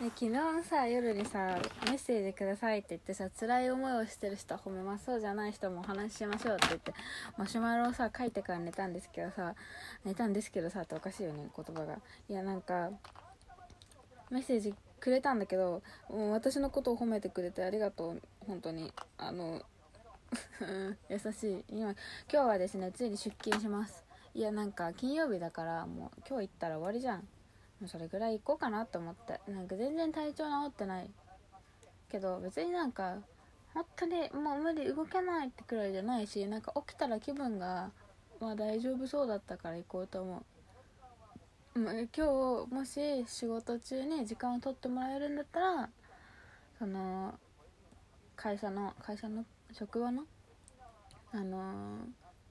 [0.00, 6.94] で昨日さ夜にさメッセージくださいって言ってさ辛い思いをしてる人は褒めますそうじゃない人もお話ししましょうって言って
[7.36, 9.54] マシュマロをさ書いてから寝たんですけどさ
[10.06, 11.98] 寝たんですけどさっておかしいよね言葉が。
[12.30, 12.88] いやなんか
[14.30, 18.22] メッセージくれたんだけどもう私のことを褒めてくれてありがとう。
[18.46, 18.90] 本当に。
[19.18, 19.60] あの
[21.10, 21.64] 優しい。
[21.68, 21.96] 今今
[22.30, 24.02] 日はですねついに出勤します。
[24.32, 27.28] いやなんか金曜日だからもう今日行ったら終わりじゃん。
[27.86, 29.40] それぐらい行こうかなと思って。
[29.50, 31.10] なんか全然体調治ってない。
[32.10, 33.18] けど別になんか
[33.72, 37.90] 本当にもう無理動けないってくらいじゃないしなんか起きたら気分が
[38.40, 40.42] まあ大丈夫そうだったから行こうと思う。
[41.76, 45.88] 今日もし仕事中に時間を取ってもらえるんだったら
[46.78, 47.38] その
[48.34, 50.24] 会社の会社の職場の
[51.32, 51.98] あの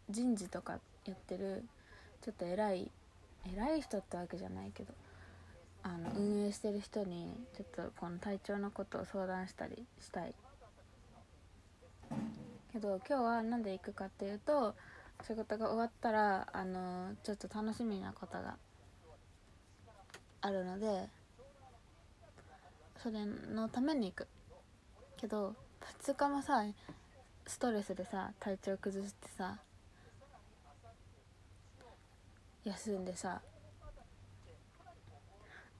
[0.10, 1.66] 人事とかやってる
[2.22, 2.90] ちょっと偉い
[3.46, 4.94] 偉い人ってわけじゃないけど。
[5.84, 10.34] あの運営してる人にちょっとこの体調のことを相談したりしたい。
[12.72, 14.76] けど今日は何で行くかっていうと
[15.26, 18.58] 仕事が終わったらあのちょっと楽しみなことが
[20.42, 21.08] あるので
[23.02, 24.28] それのために行く。
[25.18, 25.56] けど
[26.04, 26.64] 2日もさ
[27.46, 29.58] ストレスでさ体調崩してさ
[32.64, 33.42] 休んでさ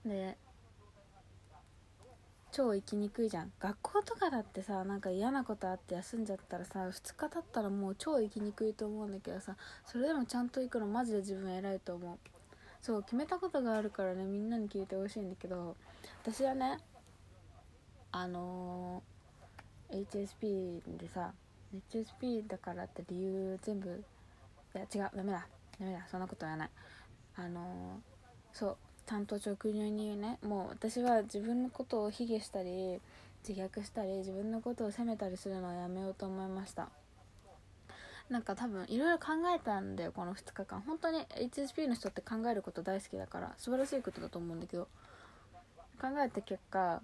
[0.04, 0.36] で
[2.52, 3.52] 超行きにくいじゃん。
[3.60, 9.56] 学校とかだってさなんか嫌なことあって休んじゃったらさ2日経ったらもう超行きにくいと思うんだけどさ
[9.86, 12.18] それでもちゃんと行くのマジで自分偉いと思う。
[12.82, 15.76] そう決めたことがあるからねみんなに聞いてほしいんだけど
[16.22, 16.78] 私はね
[18.10, 21.34] あのー、HSP でさ
[21.92, 24.02] HSP だからって理由全部
[24.74, 25.46] いや違うダメだ。
[25.78, 26.06] ダメだ。
[26.10, 26.70] そんなことはない。
[27.36, 30.38] あのー、そう担当直入に言うね。
[30.42, 33.00] もう私は自分のことを卑下したり
[33.46, 36.88] 自虐したり自分のことを責めたりするのはやめようと思いました。
[38.28, 40.80] なんか多分いろいろ考えたんだよこの2日間。
[40.80, 44.88] 本当に HSP の人って考えること大好きだから素晴らしいことだと思うんだけど。
[46.00, 47.02] 考えた結果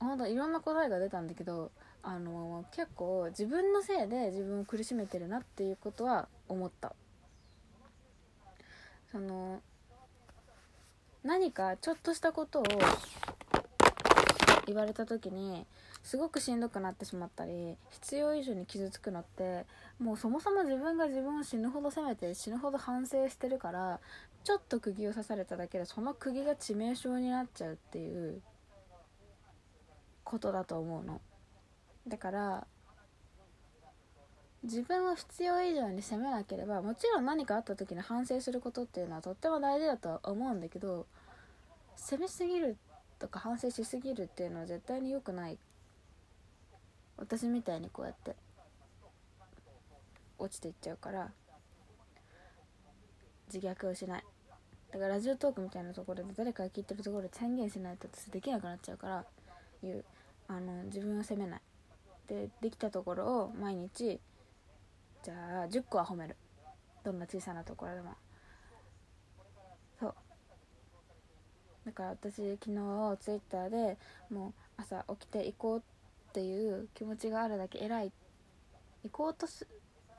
[0.00, 1.70] 本当いろんな答えが出たんだけど
[2.02, 6.94] あの結構自分のせいで自分を苦しめてるなっていうことは思った。
[9.12, 9.60] その
[11.24, 12.64] 何かちょっとしたことを
[14.66, 15.66] 言われた時に
[16.02, 19.64] すごくしんどくなってしまったり必要以上に傷つくのって
[20.00, 24.00] もうそもそも自分が自分を死ぬほど責めて死ぬほど反省してるから
[24.42, 28.40] ちょっと釘を刺されただけでその釘が致命傷になっちゃうっていう
[30.24, 31.20] ことだと思うの。
[32.08, 32.66] だから
[34.64, 41.06] 自分を必要以上に責めなければもちろん何かあった時に反省することっていうのはとっても大事だとは思うんだけど
[41.96, 42.76] 責めすぎる
[43.18, 45.58] とか反省しすぎるっていうのは絶対に良くない。
[47.16, 48.34] 私みたいにこうやって
[50.38, 51.30] 落ちていっちゃうから
[53.52, 54.24] 自虐をしない。
[54.90, 59.24] だからラジオトークみたいなところで誰かが聞いてるところで宣言しないと私できなくなっちゃうから
[59.84, 60.04] いう
[60.48, 61.60] あの自分を責めない。
[62.28, 64.20] でできたところを毎日
[65.22, 66.36] じゃあ10個は褒める。
[67.04, 68.14] どんな小さなところでも。
[69.98, 70.14] そう。
[71.86, 73.98] だから私昨日ツイッターで
[74.30, 77.78] もう朝起きて行こうっていう気持ちがあるだけ。
[77.78, 78.12] 偉い。
[79.04, 79.66] 行こうとす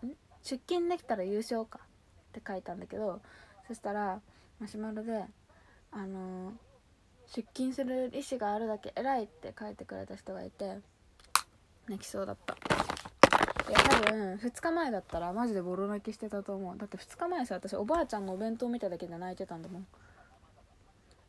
[0.06, 0.10] ん？
[0.44, 3.22] 出勤できたら優勝かって書いたんだけど
[3.68, 4.20] そしたら
[4.60, 5.24] マシュマロで
[5.92, 6.54] あのー、
[7.28, 10.80] 出勤する意思があるだけ偉いって書いてくれた人がいて
[11.88, 12.73] 泣きそうだった。
[13.74, 16.78] や多分2日前だったらマジでボロ泣きしてたと思う。
[16.78, 19.88] だって2日前さ私おばあちゃんのお弁当見ただけで泣いてたんだもん。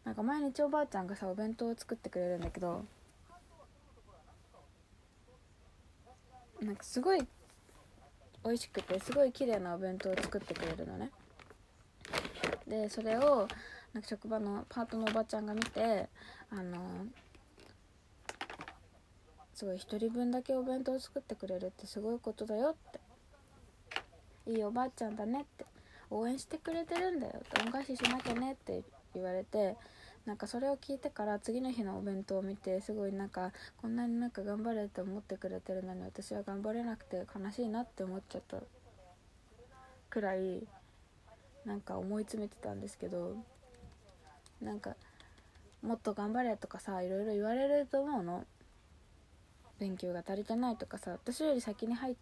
[0.04, 2.84] なんか毎日おばあちゃんがさお弁当を作ってくれるんだけど
[6.60, 7.26] なんかすごい
[8.44, 11.10] 美味しくてすごい綺麗なお弁当を作ってくれるのね。
[12.68, 13.48] でそれを
[13.92, 16.08] なんか職場のパートのおばちゃんが見て
[16.50, 17.06] あの
[19.54, 23.00] すごい1人分だけお弁当作ってくれるってすごいことだよって。
[24.50, 25.64] いいおばあちゃんだねって。
[26.10, 27.62] 応援してくれてるんだよって。
[27.64, 28.82] 恩返ししなきゃねって
[29.14, 29.76] 言われて
[30.26, 38.58] なんかそれを聞いてから次の日のお弁当を見てすごいなんかこんなになんか頑張れって思ってくれてるのに私は頑張れなくて悲しいなって思っちゃった。
[40.10, 40.66] くらい
[41.64, 43.36] なんか思い詰めてたんですけど
[44.62, 44.94] なんか
[45.82, 48.44] もっと頑張れとかさいろいろ言われると思うの。
[49.78, 52.14] 勉強が足りてないとかさ私より先に入っ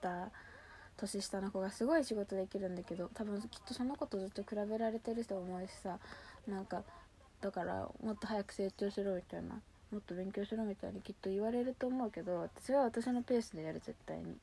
[0.00, 0.30] た
[0.96, 5.98] 年下の子がすごい仕事できるんだけど多分きっとその子とずっと比べられてる人思うしさ
[6.48, 6.82] なんか
[7.40, 9.60] だからもっと早く成長しろみたいな
[9.92, 14.36] もっと勉強しろみたいにきっと言われると思うけど私は私のペースでやる絶対に。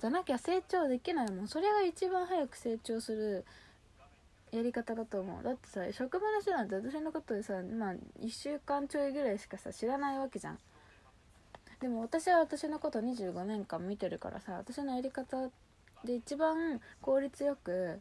[0.00, 1.48] じゃなきゃ成長できないもん。
[1.48, 3.44] それが一番早く成長する
[4.50, 5.44] やり方だと思う。
[5.44, 10.58] だってさ職場の人なんて私のことでさまあ1週間ちょいぐらいしかさ知らないわけじゃん。
[11.82, 15.48] でも私は私のこと25年間見てるからさ私のやり方
[16.04, 17.98] で一番効率よく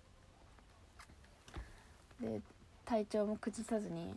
[2.21, 2.41] で
[2.85, 4.13] 体調も崩さずに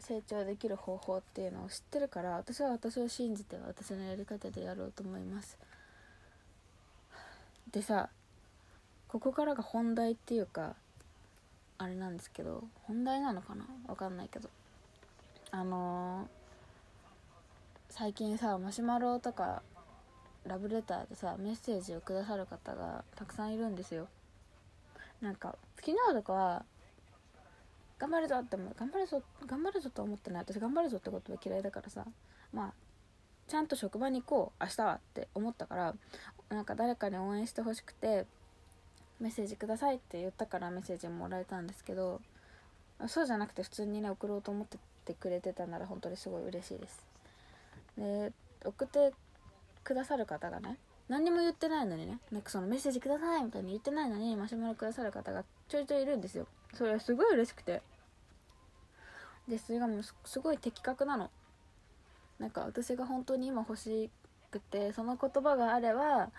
[0.00, 5.56] 成長できる方法っていうのを知ってるから私は私を信じて私のやり方でやろうと思います。
[7.70, 8.08] でさ
[9.06, 10.74] ここからが本題っていうか
[11.78, 13.64] あれなんですけど本題なのかな？
[13.86, 14.48] わかんないけど。
[15.52, 16.39] あのー、
[17.90, 19.62] 最近さマシュマロとか
[20.46, 24.06] ラブレターでさメッセージをくださる方がたくさんいるんですよ。
[25.20, 26.64] なんか昨日とかは
[27.98, 28.74] 頑張るぞって思う。
[28.78, 30.42] 頑張るぞ頑張るぞと思ってない。
[30.42, 32.06] 私頑張るぞってことは嫌いだからさ。
[32.52, 32.72] まあ
[33.48, 34.64] ちゃんと職場に行こう。
[34.64, 35.94] 明日はって思ったから
[36.48, 38.24] なんか誰かに応援してほしくて
[39.18, 42.20] メッセージくださいって言ったからメッセージもらえたんですけど
[43.08, 47.09] そうじゃなくて普通にね送ろうと思っててくれてたなら本当にすごい嬉しいです。
[48.00, 48.32] で
[48.64, 49.12] 送って
[49.84, 56.46] くださる方がね何にも言ってないのにねなんかそのメッセージくださいみたいに言ってないのにマシュマロくださる方がちょいちょいいるんですよ。
[56.74, 57.82] それはすごい嬉しくて。
[59.48, 61.30] でそれがもうすごい的確なの。
[62.38, 64.10] なんか私が本当に今欲し
[64.50, 66.30] くてその言葉があれば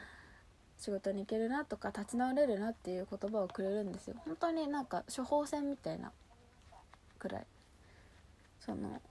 [0.77, 4.15] 仕事に行けるなとか立ち直れるなっていう言葉をくれるんですよ。
[4.25, 6.11] 本当になんか処方箋みたいな
[7.19, 7.45] くらい。
[8.59, 9.01] その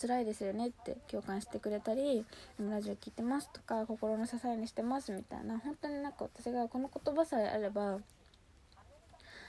[0.00, 2.24] 辛いですよねって共感してくれたり
[2.58, 7.98] ラジオ聴いてますとか心の支えにしてますみたいな本当になんか私がこの言葉さえあれば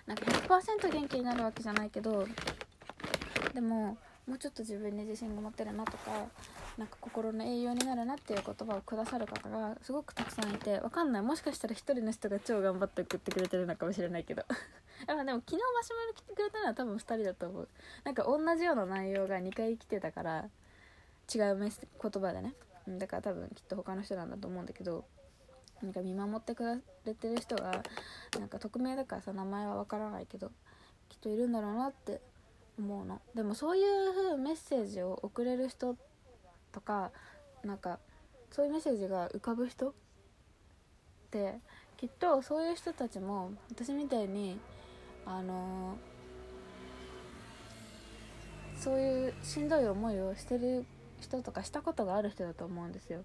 [0.06, 2.27] なんか100%元気になるわけじゃないけど
[3.53, 6.25] でももうちょっと自分に自信が持てるなとか
[6.81, 11.22] なんか心の栄養になるなっていう言葉をくださる方がすごくたくさんいてわかんない。
[11.22, 14.44] もしかしたら1人の人が超頑張って送ってくれてるのかもしれないけど。
[15.06, 17.68] でも昨日マシュマロ来てくれたのは多分2人だと思う。
[18.04, 20.50] なんか同じような内容が2回来てたから
[21.31, 22.56] 違うメス言葉でね。
[22.88, 25.06] だから多分きっと他の人なんだと思うんだけど
[25.84, 27.84] なんか見守ってくれてる人が
[28.39, 30.51] なんか匿名だからさ名前はわからないけど
[31.10, 32.22] きっといるんだろうなって
[32.80, 33.22] 思うの。
[33.36, 33.84] でもそうい
[34.34, 35.95] うメッセージを送れる人
[36.72, 37.12] とか
[37.64, 38.00] なんか
[38.52, 39.94] そういうメッセージが浮かぶ人っ
[41.30, 41.56] て
[41.98, 44.60] きっとそういう人たちも私みたいに
[45.26, 45.98] あの
[48.78, 50.86] そういうしんどい思いをしてる
[51.20, 53.24] 人とかしたことがある人だと思うんですよ。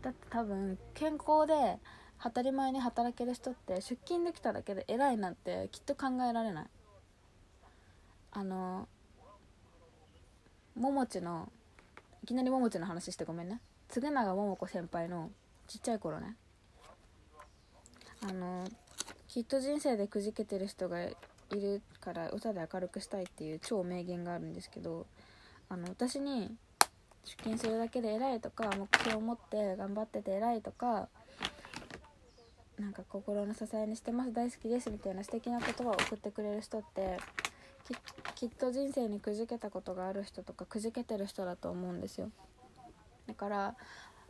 [0.00, 1.78] だって多分健康で
[2.22, 6.66] 当たり前に働ける人って出勤できただけで偉いなんてきっと考えられない。
[8.30, 8.88] あの
[10.76, 11.50] ももちの
[12.22, 13.60] いきなりももちの話してごめんね。
[13.92, 15.30] 嗣永桃子先輩の
[15.66, 16.36] ちっちゃい頃ね。
[18.22, 18.64] あの
[19.26, 21.16] きっと人生でくじけてる人がい
[21.50, 25.06] るから歌で明るくしたいっていう超名言があるんですけど
[25.68, 26.54] あの私に
[27.24, 31.08] 出勤するだけで偉いとか目標を持って頑張ってて偉いとか
[32.78, 37.18] なんか心の支えにしてます大好きですみたいな素敵な言葉を送ってくれる人って
[38.34, 42.30] きっと人生にくじけたことがある人とかくじけてる人だと思うんですよ。
[43.26, 43.76] だから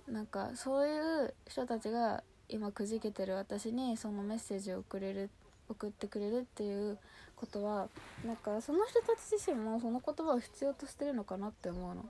[0.09, 5.31] なんかそういう人たちが今くじけてる私にそのメッセージを送れる
[5.69, 6.99] 送ってくれるっていう
[7.37, 7.89] ことは
[8.27, 12.05] なんかその人たち自身もその言葉を必要としてるのかなって思うの。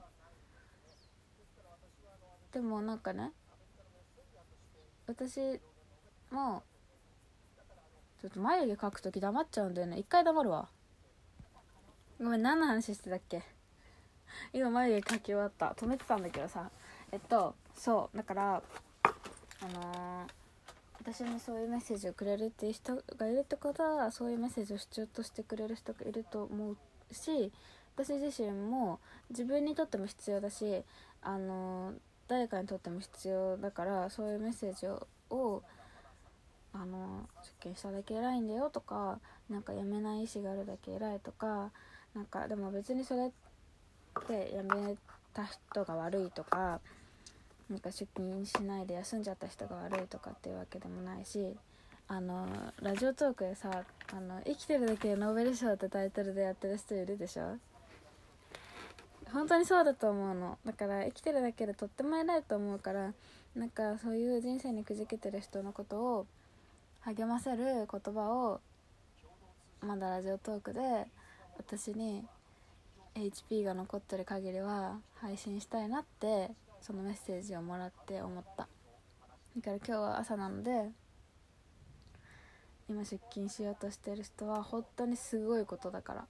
[2.51, 3.31] でもなんかね
[5.07, 5.59] 私
[6.29, 6.63] も
[8.21, 9.97] ちょっと眉毛描く時黙っちゃうんだよね。
[9.97, 10.69] 一回黙るわ。
[12.19, 13.43] ごめん何の話してたっけ？
[14.53, 15.75] 今眉毛描き終わった。
[15.77, 16.69] 止めてたんだけどさ。
[17.11, 18.17] えっとそう。
[18.17, 18.63] だから
[19.61, 20.31] あのー、
[20.99, 26.77] 私にそういうメッセージをくれるっていう人がいるってことはそういうメッセージを必要としてくれる人がいると思う
[27.13, 27.51] し
[27.95, 30.83] 私自身も自分にとっても必要だし
[31.21, 31.95] あのー、
[32.27, 34.87] 誰かにとっても必要だからそういうメッセージ
[35.29, 35.63] を
[36.73, 41.71] あの出勤しただけ偉いんだよとかなんか辞めない意思があるだけ偉いとか
[42.15, 43.31] なんかでも別にそれっ
[44.27, 44.95] て辞め
[45.33, 46.79] た人が悪いとか
[47.69, 51.55] なんか出勤しないで休んじゃった人が悪いとかっていうわけでもないし
[52.07, 52.47] あの
[52.81, 57.57] ラジオトークでさ「あの生きてるだけでノーベル賞」ってタイトルでやってる人いるでしょ？
[59.31, 60.59] 本当にそうだと思うの。
[60.63, 63.13] だから生きてるだけでとっても偉いと思うから
[63.55, 66.27] なんかそういう人生にくじけてる人のことを
[67.01, 68.61] 励ませる言葉を
[69.81, 71.07] まだラジオトークで
[71.57, 72.25] 私に
[73.15, 78.67] HP が残ってる限りは配信したいなってそのメッセージをもらって思った。
[79.57, 80.89] だから今日は朝なので
[82.89, 86.25] 今出勤しようとしてる人は本当にすごいことだから。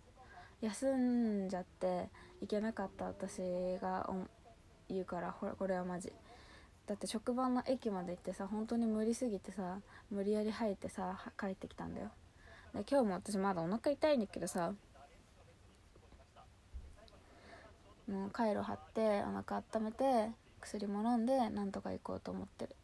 [0.62, 3.42] 休んじゃって行けなかった私
[3.82, 4.10] が
[4.88, 6.14] 言うからほらこれはマジ。
[6.86, 9.80] だって職場の駅まで行ってさ本当に無理すぎてさ
[10.12, 12.12] 無理やり入ってさ帰ってきたんだよ。
[12.74, 14.74] で今日も私まだお腹痛いんだけどさ
[18.08, 20.32] もうカイロ貼ってお腹温めて
[20.62, 22.76] 薬も飲んでなんとか行こうと思ってる。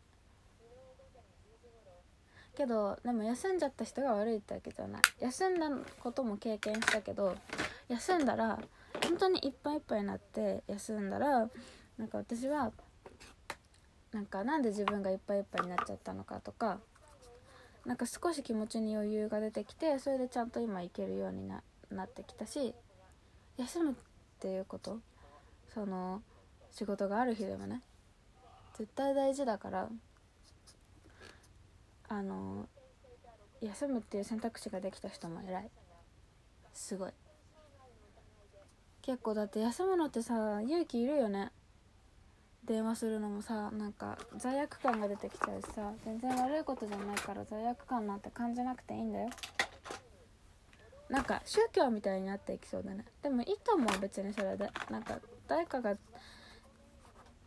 [2.55, 5.01] けどでも休んじゃった人が悪いってわけじゃない。
[5.19, 5.69] 休んだ
[6.01, 7.35] ことも経験したけど
[7.88, 8.59] 休んだら
[9.03, 11.49] 本当にいっぱいいっぱいになって休んだら
[11.97, 12.71] なんか私は
[14.11, 16.79] なんかなんで自分がいっぱいいっぱいになっちゃったのかとか
[17.85, 21.61] なんか少し気持ちに余裕が出てきてそれでちゃんと今いけるようにな
[21.91, 22.73] なってきたし
[23.57, 23.95] 休むっ
[24.39, 24.99] ていうこと
[25.73, 26.21] その
[26.71, 27.81] 仕事がある日でもね
[28.77, 29.89] 絶対大事だから
[32.07, 32.67] あの
[33.61, 35.69] 休むっていう選択肢ができた人も偉い。
[36.73, 37.11] すごい。
[39.01, 41.51] 結構だって休むのってさ勇気いるよね。
[42.63, 49.29] 電話するのもさなんか罪悪感が出てきちゃうしさ全然悪いことじゃないから罪悪感なんて感じなくていいんだよ。
[51.09, 53.05] なんか宗教みたいになっていきそうだね。
[53.21, 54.69] でもいいと思う別にそれで。
[54.89, 55.19] なんか
[55.50, 55.98] 誰かが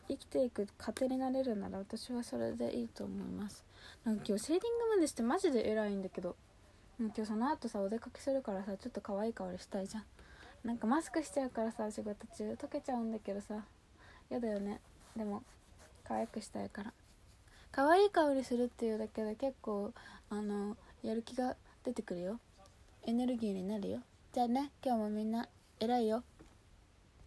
[0.08, 3.64] 生きていく糧になれるなら私はそれでいいと思います。
[4.04, 6.36] なんか今日シェーディングまでしてマジで偉いんだけど。
[6.98, 10.04] 今日その後さお出かけするからさちょっと可愛い香りしたいじゃん。
[10.64, 13.64] なんかマスクしちゃうからさ仕事中溶けちゃうんだけどさ。
[14.30, 14.80] 嫌だよね。
[15.16, 15.42] でも
[16.04, 16.92] 可愛くしたいから。
[17.70, 19.92] 可愛い香りするっていうだけで結構
[20.28, 22.40] あのやる気が出てくるよ。
[23.04, 24.00] エネルギーになるよ。
[24.32, 25.48] じゃあね今日もみんな
[25.80, 26.22] 偉いよ。